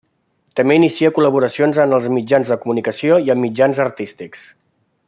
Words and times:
També 0.59 0.77
inicia 0.79 1.11
col·laboracions 1.17 1.79
en 1.85 1.93
els 1.99 2.09
mitjans 2.17 2.55
de 2.55 2.59
comunicació 2.65 3.21
i 3.29 3.31
en 3.37 3.45
mitjans 3.47 3.87
artístics. 3.89 4.49